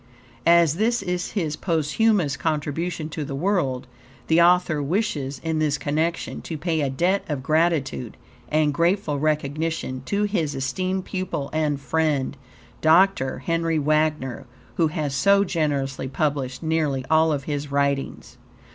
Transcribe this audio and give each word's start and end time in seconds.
As 0.47 0.77
this 0.77 1.03
is 1.03 1.33
his 1.33 1.55
posthumous 1.55 2.35
contribution 2.35 3.07
to 3.09 3.23
the 3.23 3.35
world, 3.35 3.85
the 4.29 4.41
author 4.41 4.81
wishes, 4.81 5.37
in 5.43 5.59
this 5.59 5.77
connection, 5.77 6.41
to 6.41 6.57
pay 6.57 6.81
a 6.81 6.89
debt 6.89 7.23
of 7.29 7.43
gratitude 7.43 8.17
and 8.49 8.73
grateful 8.73 9.19
recognition 9.19 10.01
to 10.05 10.23
his 10.23 10.55
esteemed 10.55 11.05
pupil 11.05 11.51
and 11.53 11.79
friend, 11.79 12.35
Dr. 12.81 13.43
Henry 13.45 13.77
Wagner, 13.77 14.47
who 14.77 14.87
has 14.87 15.13
so 15.13 15.43
generously 15.43 16.07
published 16.07 16.63
nearly 16.63 17.05
all 17.11 17.31
of 17.31 17.43
his 17.43 17.71
writings. 17.71 18.39